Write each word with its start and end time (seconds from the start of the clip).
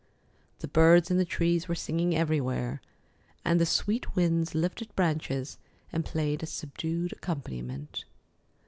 The 0.61 0.67
birds 0.67 1.11
in 1.11 1.19
the 1.19 1.25
trees 1.25 1.67
were 1.67 1.75
singing 1.75 2.15
everywhere, 2.17 2.81
and 3.45 3.59
the 3.61 3.67
sweet 3.67 4.15
winds 4.15 4.55
lifted 4.55 4.95
branches 4.95 5.59
and 5.93 6.03
played 6.03 6.41
a 6.41 6.47
subdued 6.47 7.13
accompaniment. 7.13 8.05